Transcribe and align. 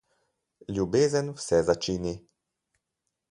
Ljubezen 0.77 1.29
vse 1.41 1.61
začini. 1.67 2.15